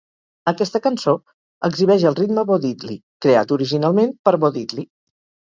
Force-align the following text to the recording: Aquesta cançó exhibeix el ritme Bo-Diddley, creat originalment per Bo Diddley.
Aquesta 0.51 0.79
cançó 0.85 1.13
exhibeix 1.69 2.05
el 2.11 2.17
ritme 2.21 2.47
Bo-Diddley, 2.53 2.99
creat 3.27 3.55
originalment 3.59 4.19
per 4.31 4.35
Bo 4.47 4.53
Diddley. 4.59 4.91